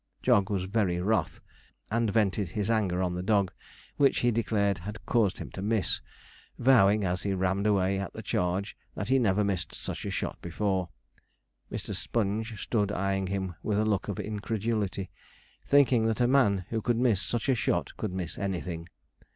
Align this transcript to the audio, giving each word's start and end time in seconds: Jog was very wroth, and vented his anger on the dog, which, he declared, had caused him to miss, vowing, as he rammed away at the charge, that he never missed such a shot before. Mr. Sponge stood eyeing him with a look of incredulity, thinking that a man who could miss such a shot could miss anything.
Jog 0.23 0.49
was 0.49 0.63
very 0.63 0.99
wroth, 0.99 1.41
and 1.91 2.09
vented 2.09 2.49
his 2.49 2.71
anger 2.71 3.03
on 3.03 3.13
the 3.13 3.21
dog, 3.21 3.51
which, 3.97 4.21
he 4.21 4.31
declared, 4.31 4.79
had 4.79 5.05
caused 5.05 5.37
him 5.37 5.51
to 5.51 5.61
miss, 5.61 6.01
vowing, 6.57 7.05
as 7.05 7.21
he 7.21 7.35
rammed 7.35 7.67
away 7.67 7.99
at 7.99 8.11
the 8.13 8.23
charge, 8.23 8.75
that 8.95 9.09
he 9.09 9.19
never 9.19 9.43
missed 9.43 9.75
such 9.75 10.03
a 10.05 10.09
shot 10.09 10.41
before. 10.41 10.89
Mr. 11.71 11.95
Sponge 11.95 12.59
stood 12.59 12.91
eyeing 12.91 13.27
him 13.27 13.53
with 13.61 13.77
a 13.77 13.85
look 13.85 14.07
of 14.07 14.19
incredulity, 14.19 15.11
thinking 15.67 16.07
that 16.07 16.19
a 16.19 16.27
man 16.27 16.65
who 16.71 16.81
could 16.81 16.97
miss 16.97 17.21
such 17.21 17.47
a 17.47 17.53
shot 17.53 17.95
could 17.97 18.11
miss 18.11 18.39
anything. 18.39 18.89